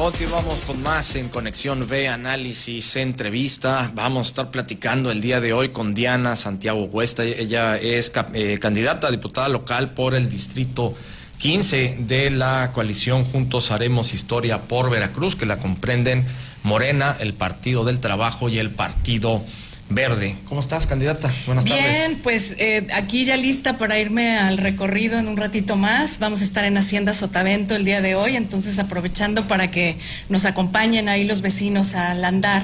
Continuamos 0.00 0.60
con 0.60 0.82
más 0.82 1.14
en 1.16 1.28
Conexión 1.28 1.86
B, 1.86 2.08
análisis, 2.08 2.96
entrevista. 2.96 3.92
Vamos 3.94 4.26
a 4.26 4.30
estar 4.30 4.50
platicando 4.50 5.10
el 5.10 5.20
día 5.20 5.42
de 5.42 5.52
hoy 5.52 5.68
con 5.68 5.92
Diana 5.92 6.36
Santiago 6.36 6.88
Cuesta. 6.88 7.22
Ella 7.22 7.76
es 7.76 8.10
eh, 8.32 8.56
candidata 8.58 9.08
a 9.08 9.10
diputada 9.10 9.50
local 9.50 9.92
por 9.92 10.14
el 10.14 10.30
distrito 10.30 10.94
15 11.36 11.98
de 12.00 12.30
la 12.30 12.70
coalición 12.72 13.26
Juntos 13.26 13.70
Haremos 13.70 14.14
Historia 14.14 14.62
por 14.62 14.88
Veracruz, 14.88 15.36
que 15.36 15.44
la 15.44 15.58
comprenden 15.58 16.24
Morena, 16.62 17.14
el 17.20 17.34
Partido 17.34 17.84
del 17.84 18.00
Trabajo 18.00 18.48
y 18.48 18.58
el 18.58 18.70
Partido 18.70 19.44
Verde. 19.90 20.36
¿Cómo 20.48 20.60
estás, 20.60 20.86
candidata? 20.86 21.32
Buenas 21.46 21.64
tardes. 21.64 21.82
Bien, 21.82 22.20
pues 22.22 22.54
eh, 22.58 22.86
aquí 22.94 23.24
ya 23.24 23.36
lista 23.36 23.76
para 23.76 23.98
irme 23.98 24.38
al 24.38 24.56
recorrido 24.56 25.18
en 25.18 25.26
un 25.26 25.36
ratito 25.36 25.74
más. 25.74 26.20
Vamos 26.20 26.42
a 26.42 26.44
estar 26.44 26.64
en 26.64 26.76
Hacienda 26.78 27.12
Sotavento 27.12 27.74
el 27.74 27.84
día 27.84 28.00
de 28.00 28.14
hoy, 28.14 28.36
entonces 28.36 28.78
aprovechando 28.78 29.48
para 29.48 29.72
que 29.72 29.96
nos 30.28 30.44
acompañen 30.44 31.08
ahí 31.08 31.24
los 31.24 31.42
vecinos 31.42 31.94
al 31.94 32.24
andar. 32.24 32.62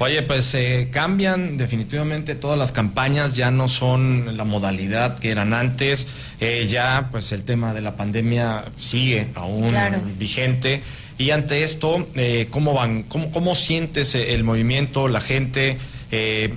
Oye, 0.00 0.22
pues 0.22 0.52
eh, 0.56 0.88
cambian 0.90 1.56
definitivamente 1.58 2.34
todas 2.34 2.58
las 2.58 2.72
campañas, 2.72 3.36
ya 3.36 3.52
no 3.52 3.68
son 3.68 4.36
la 4.36 4.44
modalidad 4.44 5.20
que 5.20 5.30
eran 5.30 5.54
antes, 5.54 6.08
eh, 6.40 6.66
ya 6.68 7.08
pues 7.12 7.30
el 7.30 7.44
tema 7.44 7.72
de 7.72 7.82
la 7.82 7.94
pandemia 7.94 8.64
sigue 8.78 9.28
aún 9.36 9.72
vigente. 10.18 10.82
Y 11.18 11.30
ante 11.30 11.62
esto, 11.62 12.08
¿cómo 12.50 12.74
van? 12.74 13.04
¿Cómo, 13.04 13.30
cómo 13.30 13.54
sientes 13.54 14.16
el 14.16 14.42
movimiento, 14.42 15.06
la 15.06 15.20
gente? 15.20 15.78
Eh, 16.12 16.54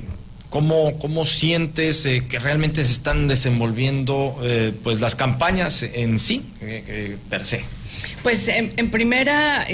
¿cómo, 0.56 0.98
¿Cómo 1.00 1.26
sientes 1.26 2.06
eh, 2.06 2.24
que 2.30 2.40
realmente 2.40 2.82
se 2.86 2.94
están 2.94 3.28
desenvolviendo 3.28 4.40
eh, 4.42 4.72
pues 4.86 5.02
las 5.02 5.14
campañas 5.14 5.84
en 5.84 6.18
sí, 6.18 6.46
eh, 6.62 7.18
per 7.30 7.46
se? 7.46 7.62
Pues 8.24 8.48
en, 8.48 8.90
primera, 8.90 9.68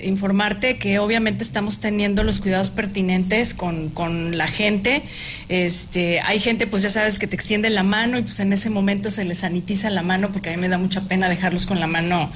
informarte 0.00 0.76
que 0.76 0.98
obviamente 0.98 1.42
estamos 1.42 1.80
teniendo 1.80 2.22
los 2.22 2.40
cuidados 2.40 2.68
pertinentes 2.68 3.54
con, 3.54 3.88
con, 3.88 4.36
la 4.36 4.46
gente. 4.46 5.02
Este, 5.48 6.20
hay 6.20 6.38
gente, 6.38 6.66
pues 6.66 6.82
ya 6.82 6.90
sabes, 6.90 7.18
que 7.18 7.26
te 7.26 7.34
extiende 7.34 7.70
la 7.70 7.84
mano 7.84 8.18
y 8.18 8.22
pues 8.22 8.40
en 8.40 8.52
ese 8.52 8.68
momento 8.68 9.10
se 9.10 9.24
les 9.24 9.38
sanitiza 9.38 9.88
la 9.88 10.02
mano 10.02 10.30
porque 10.30 10.50
a 10.50 10.52
mí 10.52 10.58
me 10.58 10.68
da 10.68 10.78
mucha 10.78 11.02
pena 11.02 11.30
dejarlos 11.30 11.64
con 11.64 11.80
la 11.80 11.86
mano 11.86 12.30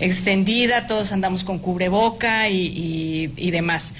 extendida, 0.00 0.86
todos 0.88 1.12
andamos 1.12 1.44
con 1.44 1.58
cubreboca 1.60 2.48
y, 2.48 3.30
y 3.36 3.50
demás. 3.52 3.94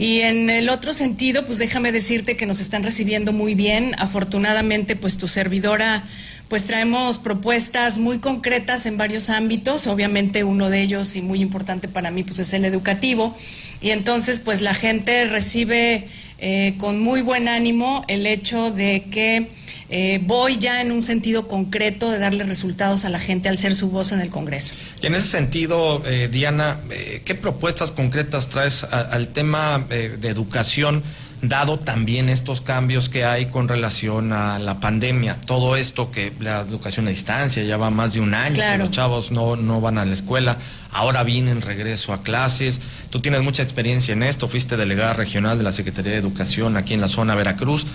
Y 0.00 0.22
en 0.22 0.48
el 0.48 0.70
otro 0.70 0.94
sentido, 0.94 1.44
pues 1.44 1.58
déjame 1.58 1.92
decirte 1.92 2.34
que 2.34 2.46
nos 2.46 2.58
están 2.60 2.82
recibiendo 2.82 3.34
muy 3.34 3.54
bien. 3.54 3.94
Afortunadamente, 3.98 4.96
pues 4.96 5.18
tu 5.18 5.28
servidora, 5.28 6.04
pues 6.48 6.64
traemos 6.64 7.18
propuestas 7.18 7.98
muy 7.98 8.18
concretas 8.18 8.86
en 8.86 8.96
varios 8.96 9.28
ámbitos. 9.28 9.86
Obviamente 9.86 10.42
uno 10.42 10.70
de 10.70 10.80
ellos 10.80 11.16
y 11.16 11.20
muy 11.20 11.42
importante 11.42 11.86
para 11.86 12.10
mí, 12.10 12.22
pues 12.22 12.38
es 12.38 12.54
el 12.54 12.64
educativo. 12.64 13.36
Y 13.82 13.90
entonces, 13.90 14.40
pues 14.40 14.62
la 14.62 14.72
gente 14.72 15.26
recibe 15.26 16.08
eh, 16.38 16.76
con 16.78 16.98
muy 16.98 17.20
buen 17.20 17.46
ánimo 17.46 18.02
el 18.08 18.26
hecho 18.26 18.70
de 18.70 19.04
que 19.10 19.48
eh, 19.90 20.20
voy 20.22 20.56
ya 20.56 20.80
en 20.80 20.92
un 20.92 21.02
sentido 21.02 21.48
concreto 21.48 22.10
de 22.10 22.18
darle 22.18 22.44
resultados 22.44 23.04
a 23.04 23.08
la 23.08 23.18
gente 23.18 23.48
al 23.48 23.58
ser 23.58 23.74
su 23.74 23.90
voz 23.90 24.12
en 24.12 24.20
el 24.20 24.30
Congreso. 24.30 24.74
Y 25.02 25.06
en 25.06 25.14
ese 25.14 25.26
sentido, 25.26 26.02
eh, 26.06 26.28
Diana, 26.30 26.78
eh, 26.90 27.22
¿qué 27.24 27.34
propuestas 27.34 27.90
concretas 27.90 28.48
traes 28.48 28.84
al 28.84 29.28
tema 29.28 29.84
de 29.88 30.28
educación? 30.28 31.02
dado 31.42 31.78
también 31.78 32.28
estos 32.28 32.60
cambios 32.60 33.08
que 33.08 33.24
hay 33.24 33.46
con 33.46 33.68
relación 33.68 34.32
a 34.32 34.58
la 34.58 34.78
pandemia, 34.78 35.36
todo 35.46 35.76
esto 35.76 36.10
que 36.10 36.32
la 36.38 36.60
educación 36.60 37.06
a 37.06 37.10
distancia 37.10 37.62
ya 37.64 37.76
va 37.76 37.90
más 37.90 38.12
de 38.12 38.20
un 38.20 38.34
año, 38.34 38.56
que 38.56 38.78
los 38.78 38.90
chavos 38.90 39.30
no, 39.30 39.56
no 39.56 39.80
van 39.80 39.96
a 39.96 40.04
la 40.04 40.12
escuela, 40.12 40.58
ahora 40.92 41.22
viene 41.22 41.50
el 41.50 41.62
regreso 41.62 42.12
a 42.12 42.22
clases, 42.22 42.80
tú 43.08 43.20
tienes 43.20 43.42
mucha 43.42 43.62
experiencia 43.62 44.12
en 44.12 44.22
esto, 44.22 44.48
fuiste 44.48 44.76
delegada 44.76 45.14
regional 45.14 45.56
de 45.56 45.64
la 45.64 45.72
Secretaría 45.72 46.12
de 46.12 46.18
Educación 46.18 46.76
aquí 46.76 46.94
en 46.94 47.00
la 47.00 47.08
zona 47.08 47.34
Veracruz. 47.34 47.86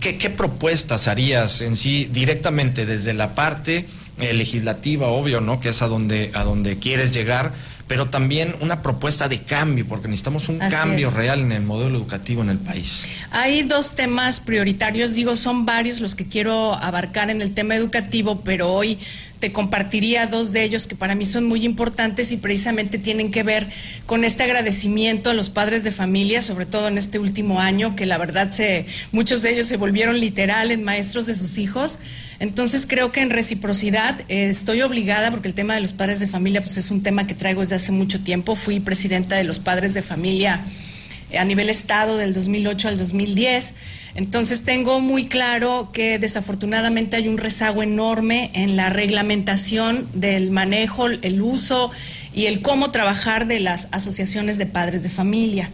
¿Qué, 0.00 0.30
propuestas 0.30 1.08
harías 1.08 1.60
en 1.60 1.76
sí 1.76 2.08
directamente 2.10 2.86
desde 2.86 3.14
la 3.14 3.34
parte 3.34 3.86
eh, 4.18 4.34
legislativa, 4.34 5.08
obvio, 5.08 5.40
¿no? 5.40 5.60
Que 5.60 5.70
es 5.70 5.82
a 5.82 5.88
donde, 5.88 6.30
a 6.34 6.44
donde 6.44 6.78
quieres 6.78 7.12
llegar, 7.12 7.52
pero 7.86 8.08
también 8.08 8.54
una 8.60 8.82
propuesta 8.82 9.28
de 9.28 9.42
cambio, 9.42 9.86
porque 9.86 10.08
necesitamos 10.08 10.48
un 10.48 10.58
cambio 10.58 11.10
real 11.10 11.40
en 11.40 11.52
el 11.52 11.62
modelo 11.62 11.98
educativo 11.98 12.42
en 12.42 12.50
el 12.50 12.58
país. 12.58 13.06
Hay 13.30 13.62
dos 13.62 13.96
temas 13.96 14.40
prioritarios, 14.40 15.14
digo, 15.14 15.36
son 15.36 15.66
varios 15.66 16.00
los 16.00 16.14
que 16.14 16.26
quiero 16.26 16.74
abarcar 16.74 17.30
en 17.30 17.42
el 17.42 17.52
tema 17.52 17.74
educativo, 17.74 18.42
pero 18.42 18.72
hoy 18.72 18.98
te 19.40 19.52
compartiría 19.52 20.26
dos 20.26 20.52
de 20.52 20.62
ellos 20.62 20.86
que 20.86 20.94
para 20.94 21.14
mí 21.14 21.24
son 21.24 21.46
muy 21.46 21.64
importantes 21.64 22.30
y 22.30 22.36
precisamente 22.36 22.98
tienen 22.98 23.30
que 23.30 23.42
ver 23.42 23.66
con 24.04 24.22
este 24.22 24.42
agradecimiento 24.42 25.30
a 25.30 25.34
los 25.34 25.48
padres 25.48 25.82
de 25.82 25.92
familia, 25.92 26.42
sobre 26.42 26.66
todo 26.66 26.88
en 26.88 26.98
este 26.98 27.18
último 27.18 27.58
año, 27.58 27.96
que 27.96 28.04
la 28.04 28.18
verdad 28.18 28.50
se, 28.50 28.84
muchos 29.12 29.40
de 29.40 29.52
ellos 29.52 29.66
se 29.66 29.78
volvieron 29.78 30.20
literal 30.20 30.70
en 30.70 30.84
maestros 30.84 31.26
de 31.26 31.34
sus 31.34 31.56
hijos. 31.56 31.98
Entonces 32.38 32.86
creo 32.86 33.12
que 33.12 33.22
en 33.22 33.30
reciprocidad 33.30 34.20
eh, 34.28 34.48
estoy 34.48 34.82
obligada, 34.82 35.30
porque 35.30 35.48
el 35.48 35.54
tema 35.54 35.74
de 35.74 35.80
los 35.80 35.94
padres 35.94 36.20
de 36.20 36.26
familia 36.26 36.60
pues 36.60 36.76
es 36.76 36.90
un 36.90 37.02
tema 37.02 37.26
que 37.26 37.34
traigo 37.34 37.62
desde 37.62 37.76
hace 37.76 37.92
mucho 37.92 38.20
tiempo. 38.20 38.56
Fui 38.56 38.78
presidenta 38.78 39.36
de 39.36 39.44
los 39.44 39.58
padres 39.58 39.94
de 39.94 40.02
familia 40.02 40.60
a 41.38 41.44
nivel 41.44 41.70
Estado 41.70 42.16
del 42.16 42.34
2008 42.34 42.88
al 42.88 42.98
2010. 42.98 43.74
Entonces 44.14 44.62
tengo 44.62 45.00
muy 45.00 45.26
claro 45.26 45.90
que 45.92 46.18
desafortunadamente 46.18 47.16
hay 47.16 47.28
un 47.28 47.38
rezago 47.38 47.82
enorme 47.82 48.50
en 48.54 48.76
la 48.76 48.90
reglamentación 48.90 50.08
del 50.14 50.50
manejo, 50.50 51.06
el 51.06 51.40
uso 51.42 51.90
y 52.34 52.46
el 52.46 52.62
cómo 52.62 52.90
trabajar 52.90 53.46
de 53.46 53.60
las 53.60 53.88
asociaciones 53.92 54.58
de 54.58 54.66
padres 54.66 55.02
de 55.02 55.10
familia. 55.10 55.70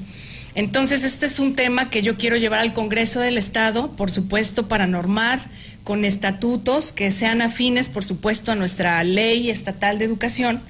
Entonces 0.55 1.05
este 1.05 1.27
es 1.27 1.39
un 1.39 1.55
tema 1.55 1.91
que 1.91 2.03
yo 2.03 2.17
quiero 2.17 2.37
llevar 2.37 2.61
al 2.61 2.73
Congreso 2.73 3.21
del 3.21 3.37
Estado, 3.37 3.91
por 3.93 4.11
supuesto, 4.11 4.69
para 4.69 4.87
normar 4.87 5.41
con 5.85 6.05
estatutos 6.05 6.93
que 6.93 7.11
sean 7.11 7.43
afines, 7.43 7.89
por 7.89 8.05
supuesto, 8.05 8.53
a 8.53 8.55
nuestra 8.55 9.03
ley 9.05 9.51
estatal 9.51 9.99
de 9.99 10.07
educación 10.07 10.61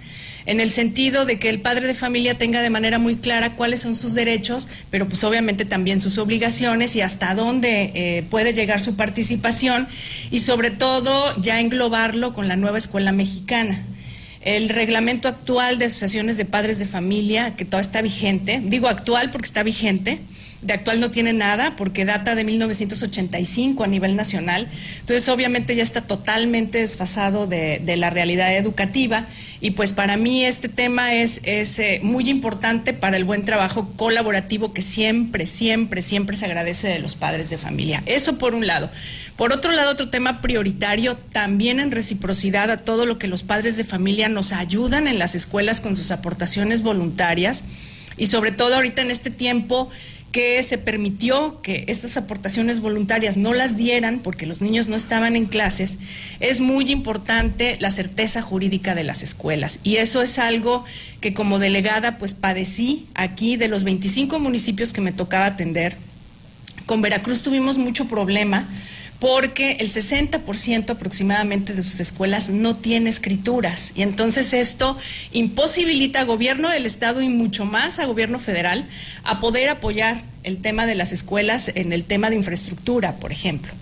en 0.47 0.61
el 0.61 0.71
sentido 0.71 1.27
de 1.27 1.39
que 1.39 1.49
el 1.49 1.61
padre 1.61 1.87
de 1.87 1.95
familia 1.95 2.39
tenga 2.39 2.63
de 2.63 2.71
manera 2.71 2.99
muy 2.99 3.17
clara 3.17 3.55
cuáles 3.55 3.81
son 3.81 3.95
sus 3.95 4.15
derechos, 4.15 4.69
pero 4.91 5.07
pues 5.07 5.23
obviamente 5.25 5.65
también 5.65 6.01
sus 6.01 6.19
obligaciones 6.19 6.97
y 6.97 7.01
hasta 7.01 7.35
dónde 7.35 7.91
eh, 7.95 8.25
puede 8.31 8.53
llegar 8.53 8.81
su 8.81 8.97
participación 8.97 9.89
y 10.31 10.39
sobre 10.39 10.71
todo 10.71 11.35
ya 11.43 11.61
englobarlo 11.61 12.33
con 12.33 12.49
la 12.49 12.57
nueva 12.57 12.79
escuela 12.79 13.13
mexicana. 13.13 13.83
El 14.41 14.69
reglamento 14.69 15.27
actual 15.27 15.79
de 15.79 15.87
asociaciones 15.87 16.37
de 16.37 16.45
padres 16.45 16.79
de 16.79 16.87
familia, 16.87 17.57
que 17.57 17.65
todo 17.65 17.81
está 17.81 18.01
vigente, 18.01 18.63
digo 18.65 18.87
actual 18.87 19.33
porque 19.33 19.47
está 19.47 19.65
vigente, 19.65 20.21
de 20.63 20.73
actual 20.73 21.01
no 21.01 21.11
tiene 21.11 21.33
nada 21.33 21.75
porque 21.77 22.05
data 22.05 22.35
de 22.35 22.45
1985 22.45 23.85
a 23.85 23.87
nivel 23.87 24.17
nacional. 24.17 24.69
Entonces, 25.01 25.29
obviamente 25.29 25.75
ya 25.75 25.83
está 25.83 26.01
totalmente 26.01 26.79
desfasado 26.79 27.47
de, 27.47 27.81
la 27.97 28.11
realidad 28.11 28.55
educativa 28.57 29.27
y 29.61 29.73
pues 29.73 29.93
para 29.93 30.17
mí 30.17 30.45
este 30.45 30.69
tema 30.69 31.15
es, 31.15 31.41
es 31.45 31.79
eh, 31.79 32.01
muy 32.03 32.29
importante 32.29 32.93
para 32.93 33.17
el 33.17 33.25
buen 33.25 33.45
trabajo 33.45 33.91
colaborativo 33.97 34.73
que 34.73 34.83
siempre, 34.83 35.47
siempre, 35.47 36.03
siempre 36.03 36.37
se 36.37 36.45
agradece 36.45 36.89
de 36.89 36.99
los 36.99 37.15
padres 37.15 37.49
de 37.49 37.59
familia. 37.59 38.03
Eso 38.07 38.39
por 38.39 38.55
un 38.55 38.67
lado. 38.67 38.91
Por 39.37 39.53
otro 39.53 39.73
lado, 39.73 39.91
otro 39.91 40.09
tema 40.09 40.41
prioritario, 40.41 41.17
también 41.17 41.81
en 41.81 41.91
reciprocidad 41.91 42.71
a 42.71 42.77
todo 42.77 43.07
lo 43.07 43.19
que 43.19 43.29
los 43.29 43.43
padres 43.43 43.77
de 43.77 43.85
familia 43.85 44.29
nos 44.29 44.53
ayudan 44.53 45.09
en 45.09 45.19
las 45.19 45.35
escuelas 45.35 45.81
con 45.81 45.97
sus 45.97 46.11
aportaciones 46.11 46.83
voluntarias 46.83 47.65
y 48.17 48.27
sobre 48.27 48.53
todo 48.53 48.77
ahorita 48.77 49.03
en 49.03 49.11
este 49.11 49.31
tiempo 49.31 49.91
que 50.33 50.63
se 50.63 50.77
permitió 50.77 51.61
que 51.63 51.85
estas 51.89 52.17
aportaciones 52.17 52.81
voluntarias 52.81 53.37
no 53.37 53.55
las 53.55 53.77
dieran 53.77 54.21
porque 54.23 54.45
los 54.45 54.61
niños 54.61 54.87
no 54.87 54.97
estaban 54.97 55.35
en 55.35 55.47
clases, 55.47 55.99
es 56.41 56.61
muy 56.61 56.91
importante 56.91 57.77
la 57.81 57.91
certeza 57.91 58.43
jurídica 58.43 58.95
de 58.95 59.05
las 59.05 59.23
escuelas. 59.23 59.81
Y 59.83 59.97
eso 59.97 60.21
es 60.21 60.39
algo 60.39 60.85
que 61.21 61.33
como 61.33 61.59
delegada 61.59 62.19
pues 62.19 62.35
padecí 62.35 63.07
aquí 63.15 63.57
de 63.57 63.69
los 63.69 63.85
25 63.85 64.39
municipios 64.39 64.93
que 64.93 65.01
me 65.01 65.13
tocaba 65.13 65.47
atender. 65.47 65.97
Con 66.85 67.01
Veracruz 67.01 67.43
tuvimos 67.43 67.79
mucho 67.79 68.07
problema 68.07 68.69
porque 69.19 69.73
el 69.81 69.91
60% 69.91 70.91
aproximadamente 70.91 71.75
de 71.75 71.83
sus 71.83 72.01
escuelas 72.01 72.51
no 72.51 72.77
tiene 72.77 73.09
escrituras. 73.09 73.93
Y 73.95 74.03
entonces 74.03 74.53
esto 74.53 74.97
imposibilita 75.33 76.21
a 76.21 76.25
gobierno 76.25 76.69
del 76.69 76.87
Estado 76.87 77.23
y 77.23 77.29
mucho 77.29 77.65
más 77.65 77.99
a 77.99 78.05
gobierno 78.05 78.39
federal 78.39 78.85
a 79.25 79.41
poder 79.41 79.69
apoyar 79.71 80.23
el 80.43 80.59
tema 80.59 80.87
de 80.87 80.95
las 80.95 81.13
escuelas 81.13 81.71
en 81.75 81.93
el 81.93 82.05
tema 82.05 82.31
de 82.31 82.37
infraestructura, 82.37 83.17
por 83.17 83.33
ejemplo. 83.33 83.73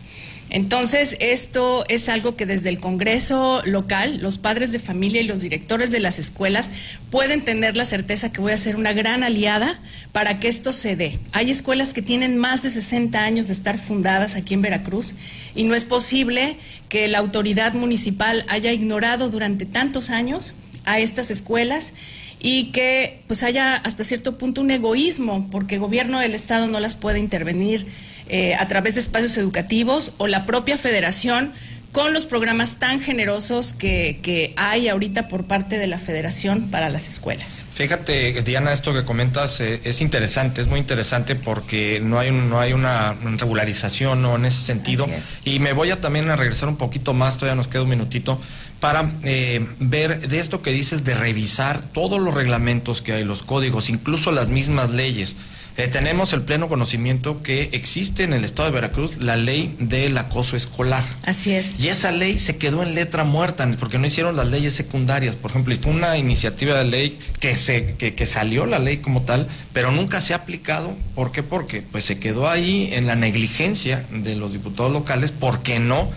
Entonces, 0.55 1.17
esto 1.19 1.85
es 1.89 2.09
algo 2.09 2.37
que 2.37 2.47
desde 2.47 2.69
el 2.69 2.79
Congreso 2.79 3.61
local, 3.65 4.21
los 4.23 4.39
padres 4.39 4.71
de 4.71 4.79
familia 4.79 5.21
y 5.21 5.27
los 5.27 5.41
directores 5.41 5.91
de 5.91 5.99
las 5.99 6.21
escuelas 6.21 6.71
pueden 7.11 7.43
tener 7.43 7.75
la 7.75 7.85
certeza 7.85 8.31
que 8.31 8.41
voy 8.41 8.53
a 8.53 8.57
ser 8.57 8.77
una 8.77 8.93
gran 8.93 9.25
aliada 9.25 9.81
para 10.13 10.39
que 10.39 10.47
esto 10.47 10.71
se 10.71 10.95
dé. 10.95 11.19
Hay 11.33 11.51
escuelas 11.51 11.93
que 11.93 12.03
tienen 12.03 12.39
más 12.39 12.63
de 12.63 12.71
60 12.71 13.21
años 13.21 13.49
de 13.49 13.53
estar 13.53 13.79
fundadas 13.79 14.37
aquí 14.37 14.55
en 14.55 14.63
Veracruz 14.63 15.17
y 15.57 15.65
no 15.65 15.75
es 15.75 15.83
posible 15.83 16.55
que 16.89 17.09
la 17.09 17.19
autoridad 17.19 17.75
municipal 17.75 18.45
haya 18.47 18.71
ignorado 18.71 19.31
durante 19.31 19.67
tantos 19.67 20.09
años 20.09 20.55
a 20.85 21.01
estas 21.01 21.33
escuelas 21.33 21.95
y 22.39 22.67
que 22.71 23.25
pues 23.27 23.43
haya 23.43 23.75
hasta 23.75 24.05
cierto 24.05 24.39
punto 24.39 24.61
un 24.61 24.71
egoísmo, 24.71 25.49
porque 25.51 25.75
el 25.75 25.81
gobierno 25.81 26.21
del 26.21 26.33
Estado 26.33 26.69
no 26.69 26.79
las 26.79 26.95
puede 26.95 27.19
intervenir 27.19 27.87
eh, 28.29 28.55
a 28.55 28.69
través 28.69 28.95
de 28.95 29.01
espacios 29.01 29.37
educativos 29.37 30.13
o 30.19 30.27
la 30.27 30.47
propia 30.47 30.79
federación 30.79 31.53
con 31.95 32.13
los 32.13 32.27
programas 32.27 32.81
tan 32.81 33.01
generosos 33.01 33.73
que, 33.73 34.19
que, 34.21 34.53
hay 34.57 34.89
ahorita 34.89 35.29
por 35.29 35.45
parte 35.45 35.79
de 35.79 35.87
la 35.87 35.97
Federación 35.97 36.69
para 36.73 36.91
las 36.91 37.09
escuelas. 37.09 37.63
Fíjate, 37.73 38.43
Diana, 38.43 38.73
esto 38.73 38.93
que 38.93 39.05
comentas 39.05 39.61
eh, 39.61 39.81
es 39.85 40.01
interesante, 40.01 40.61
es 40.61 40.67
muy 40.67 40.81
interesante 40.81 41.37
porque 41.37 42.01
no 42.03 42.19
hay, 42.19 42.33
no 42.33 42.59
hay 42.59 42.73
una 42.73 43.15
regularización 43.39 44.23
¿no? 44.23 44.35
en 44.35 44.45
ese 44.45 44.61
sentido. 44.63 45.09
Y 45.45 45.61
me 45.61 45.73
voy 45.73 45.93
a 45.93 46.01
también 46.01 46.29
a 46.31 46.37
regresar 46.37 46.69
un 46.69 46.77
poquito 46.77 47.15
más, 47.15 47.37
todavía 47.37 47.55
nos 47.55 47.69
queda 47.69 47.83
un 47.83 47.91
minutito, 47.91 48.41
para 48.81 49.09
eh, 49.23 49.65
ver 49.79 50.29
de 50.29 50.41
esto 50.41 50.63
que 50.63 50.73
dices 50.73 51.05
de 51.05 51.15
revisar 51.15 51.81
todos 51.81 52.21
los 52.21 52.35
reglamentos 52.35 53.03
que 53.03 53.13
hay, 53.13 53.23
los 53.23 53.45
códigos, 53.45 53.89
incluso 53.89 54.33
las 54.33 54.49
mismas 54.49 54.91
leyes. 54.91 55.37
Eh, 55.77 55.89
tenemos 55.89 56.33
el 56.33 56.43
pleno 56.43 56.69
conocimiento 56.69 57.43
que 57.43 57.71
existe 57.73 58.23
en 58.23 58.33
el 58.33 58.45
estado 58.45 58.69
de 58.69 58.75
Veracruz 58.75 59.17
la 59.17 59.35
ley 59.35 59.75
del 59.81 60.17
acoso 60.17 60.57
escolar. 60.57 61.03
Así 61.25 61.53
es. 61.53 61.81
Y 61.81 61.89
esa 61.89 62.13
ley 62.13 62.39
se 62.39 62.59
quedó 62.59 62.85
en 62.85 62.95
letra 62.95 63.25
muerta 63.25 63.69
porque 63.81 63.99
no 63.99 64.07
hicieron 64.07 64.37
las 64.37 64.49
leyes 64.49 64.75
secundarias. 64.75 65.35
Por 65.35 65.51
ejemplo, 65.51 65.75
y 65.75 65.77
fue 65.77 65.93
una 65.93 66.17
iniciativa 66.17 66.79
de 66.79 66.85
ley 66.85 67.19
que, 67.41 67.57
se, 67.57 67.97
que, 67.97 68.15
que 68.15 68.27
salió 68.27 68.67
la 68.67 68.79
ley 68.79 68.99
como 68.99 69.23
tal, 69.23 69.49
pero 69.73 69.91
nunca 69.91 70.21
se 70.21 70.33
ha 70.33 70.37
aplicado. 70.37 70.95
¿Por 71.17 71.33
qué? 71.33 71.43
Porque 71.43 71.83
pues 71.83 72.05
se 72.05 72.21
quedó 72.21 72.49
ahí 72.49 72.91
en 72.93 73.09
la 73.09 73.17
negligencia 73.17 74.05
de 74.13 74.37
los 74.37 74.53
diputados 74.53 74.93
locales 74.93 75.33
porque 75.33 75.81
no 75.81 76.09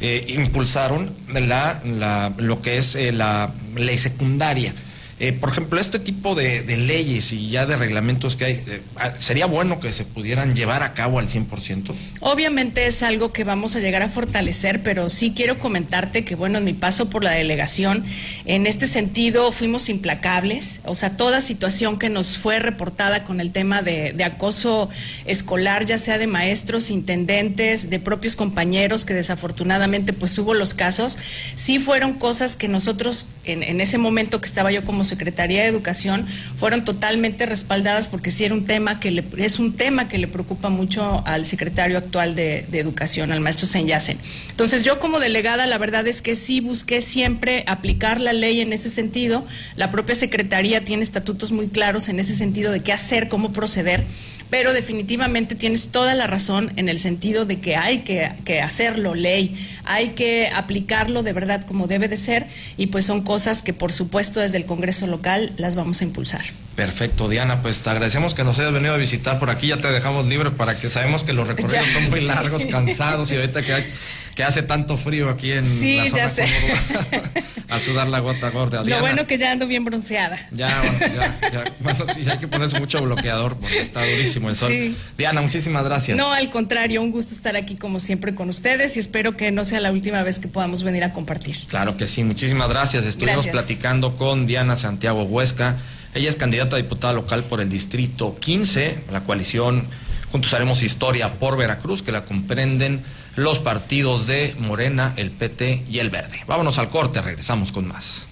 eh, 0.00 0.24
impulsaron 0.28 1.10
la, 1.32 1.80
la, 1.84 2.32
lo 2.38 2.60
que 2.60 2.78
es 2.78 2.96
eh, 2.96 3.12
la 3.12 3.52
ley 3.76 3.96
secundaria. 3.98 4.74
Eh, 5.18 5.32
por 5.32 5.48
ejemplo, 5.48 5.80
este 5.80 5.98
tipo 5.98 6.34
de, 6.34 6.62
leyes 6.76 7.32
y 7.32 7.48
ya 7.48 7.64
de 7.64 7.76
reglamentos 7.76 8.36
que 8.36 8.44
hay, 8.44 8.52
eh, 8.66 8.82
ah, 8.96 9.12
¿sería 9.18 9.46
bueno 9.46 9.80
que 9.80 9.90
se 9.94 10.04
pudieran 10.04 10.54
llevar 10.54 10.82
a 10.82 10.92
cabo 10.92 11.18
al 11.18 11.26
100%? 11.26 11.94
Obviamente 12.20 12.86
es 12.86 13.02
algo 13.02 13.32
que 13.32 13.42
vamos 13.42 13.76
a 13.76 13.80
llegar 13.80 14.02
a 14.02 14.10
fortalecer, 14.10 14.82
pero 14.82 15.08
sí 15.08 15.32
quiero 15.34 15.58
comentarte 15.58 16.22
que, 16.22 16.34
bueno, 16.34 16.58
en 16.58 16.64
mi 16.64 16.74
paso 16.74 17.08
por 17.08 17.24
la 17.24 17.30
delegación, 17.30 18.04
en 18.44 18.66
este 18.66 18.86
sentido 18.86 19.52
fuimos 19.52 19.88
implacables, 19.88 20.80
o 20.84 20.94
sea, 20.94 21.16
toda 21.16 21.40
situación 21.40 21.98
que 21.98 22.10
nos 22.10 22.36
fue 22.36 22.58
reportada 22.58 23.24
con 23.24 23.40
el 23.40 23.52
tema 23.52 23.80
de, 23.80 24.12
de 24.12 24.24
acoso 24.24 24.90
escolar, 25.24 25.86
ya 25.86 25.96
sea 25.96 26.18
de 26.18 26.26
maestros, 26.26 26.90
intendentes, 26.90 27.88
de 27.88 27.98
propios 28.00 28.36
compañeros, 28.36 29.06
que 29.06 29.14
desafortunadamente 29.14 30.12
pues 30.12 30.36
hubo 30.38 30.52
los 30.52 30.74
casos, 30.74 31.16
sí 31.54 31.78
fueron 31.78 32.12
cosas 32.12 32.54
que 32.54 32.68
nosotros 32.68 33.24
en, 33.46 33.80
ese 33.80 33.98
momento 33.98 34.40
que 34.40 34.46
estaba 34.46 34.70
yo 34.72 34.84
como 34.84 35.04
Secretaría 35.04 35.62
de 35.62 35.68
Educación 35.68 36.26
fueron 36.58 36.84
totalmente 36.84 37.46
respaldadas 37.46 38.08
porque 38.08 38.30
sí 38.30 38.44
era 38.44 38.54
un 38.54 38.64
tema 38.64 39.00
que 39.00 39.10
le, 39.10 39.24
es 39.38 39.58
un 39.58 39.72
tema 39.74 40.08
que 40.08 40.18
le 40.18 40.28
preocupa 40.28 40.68
mucho 40.68 41.22
al 41.26 41.44
secretario 41.46 41.98
actual 41.98 42.34
de, 42.34 42.66
Educación, 42.72 43.32
al 43.32 43.40
maestro 43.40 43.66
Senyacen. 43.66 44.18
Entonces 44.50 44.84
yo 44.84 44.98
como 44.98 45.18
delegada 45.18 45.66
la 45.66 45.78
verdad 45.78 46.06
es 46.06 46.20
que 46.20 46.34
sí 46.34 46.60
busqué 46.60 47.00
siempre 47.00 47.64
aplicar 47.66 48.20
la 48.20 48.32
ley 48.32 48.60
en 48.60 48.72
ese 48.72 48.90
sentido. 48.90 49.46
La 49.76 49.90
propia 49.90 50.14
Secretaría 50.14 50.84
tiene 50.84 51.02
estatutos 51.02 51.52
muy 51.52 51.68
claros 51.68 52.08
en 52.08 52.20
ese 52.20 52.36
sentido 52.36 52.72
de 52.72 52.80
qué 52.80 52.92
hacer, 52.92 53.28
cómo 53.28 53.52
proceder 53.52 54.04
pero 54.50 54.72
definitivamente 54.72 55.54
tienes 55.54 55.88
toda 55.88 56.14
la 56.14 56.26
razón 56.26 56.72
en 56.76 56.88
el 56.88 56.98
sentido 56.98 57.44
de 57.44 57.58
que 57.58 57.76
hay 57.76 57.98
que, 58.00 58.60
hacerlo 58.60 59.14
ley, 59.14 59.56
hay 59.84 60.10
que 60.10 60.50
aplicarlo 60.54 61.22
de 61.22 61.32
verdad 61.32 61.64
como 61.66 61.86
debe 61.86 62.08
de 62.08 62.16
ser 62.16 62.46
y 62.76 62.86
pues 62.86 63.04
son 63.04 63.22
cosas 63.22 63.62
que 63.62 63.72
por 63.72 63.92
supuesto 63.92 64.40
desde 64.40 64.58
el 64.58 64.66
Congreso 64.66 65.06
local 65.06 65.52
las 65.56 65.74
vamos 65.74 66.00
a 66.00 66.04
impulsar. 66.04 66.42
Perfecto, 66.76 67.28
Diana, 67.28 67.62
pues 67.62 67.82
te 67.82 67.90
agradecemos 67.90 68.34
que 68.34 68.44
nos 68.44 68.58
hayas 68.58 68.72
venido 68.72 68.92
a 68.92 68.98
visitar 68.98 69.38
por 69.38 69.50
aquí, 69.50 69.68
ya 69.68 69.78
te 69.78 69.88
dejamos 69.90 70.26
libre 70.26 70.50
para 70.50 70.76
que 70.76 70.90
sabemos 70.90 71.24
que 71.24 71.32
los 71.32 71.48
recorridos 71.48 71.86
son 71.86 72.10
muy 72.10 72.20
largos, 72.22 72.66
cansados 72.66 73.32
y 73.32 73.36
ahorita 73.36 73.62
que 73.62 73.72
hay 73.72 73.90
que 74.36 74.44
hace 74.44 74.62
tanto 74.62 74.98
frío 74.98 75.30
aquí 75.30 75.50
en 75.50 75.64
sí, 75.64 75.96
la 75.96 76.10
zona 76.10 76.16
ya 76.16 76.28
sé. 76.28 76.44
a 77.70 77.80
sudar 77.80 78.06
la 78.06 78.20
gota 78.20 78.50
gorda. 78.50 78.84
Lo 78.84 79.00
bueno 79.00 79.26
que 79.26 79.38
ya 79.38 79.50
ando 79.50 79.66
bien 79.66 79.82
bronceada. 79.82 80.38
Ya, 80.52 80.78
bueno, 80.82 80.98
ya, 81.00 81.50
ya. 81.50 81.64
Bueno, 81.80 82.04
sí, 82.12 82.22
hay 82.28 82.38
que 82.38 82.46
ponerse 82.46 82.78
mucho 82.78 83.00
bloqueador 83.00 83.56
porque 83.56 83.80
está 83.80 84.04
durísimo 84.04 84.50
el 84.50 84.56
sol. 84.56 84.94
Diana, 85.16 85.40
muchísimas 85.40 85.86
gracias. 85.86 86.18
No, 86.18 86.32
al 86.32 86.50
contrario, 86.50 87.00
un 87.00 87.12
gusto 87.12 87.32
estar 87.32 87.56
aquí 87.56 87.76
como 87.76 87.98
siempre 87.98 88.34
con 88.34 88.50
ustedes 88.50 88.98
y 88.98 89.00
espero 89.00 89.38
que 89.38 89.50
no 89.52 89.64
sea 89.64 89.80
la 89.80 89.90
última 89.90 90.22
vez 90.22 90.38
que 90.38 90.48
podamos 90.48 90.82
venir 90.82 91.02
a 91.02 91.14
compartir. 91.14 91.56
Claro 91.68 91.96
que 91.96 92.06
sí, 92.06 92.22
muchísimas 92.22 92.68
gracias. 92.68 93.06
Estuvimos 93.06 93.46
platicando 93.46 94.16
con 94.16 94.46
Diana 94.46 94.76
Santiago 94.76 95.22
Huesca. 95.22 95.78
Ella 96.14 96.28
es 96.28 96.36
candidata 96.36 96.76
a 96.76 96.78
diputada 96.78 97.14
local 97.14 97.42
por 97.44 97.62
el 97.62 97.70
Distrito 97.70 98.36
15, 98.38 98.98
la 99.12 99.20
coalición 99.20 99.86
Juntos 100.30 100.52
Haremos 100.52 100.82
Historia 100.82 101.32
por 101.34 101.56
Veracruz, 101.56 102.02
que 102.02 102.12
la 102.12 102.24
comprenden 102.24 103.02
los 103.36 103.58
partidos 103.58 104.26
de 104.26 104.54
Morena, 104.58 105.12
el 105.16 105.30
PT 105.30 105.84
y 105.88 105.98
el 105.98 106.10
Verde. 106.10 106.42
Vámonos 106.46 106.78
al 106.78 106.88
corte, 106.88 107.22
regresamos 107.22 107.70
con 107.70 107.86
más. 107.86 108.26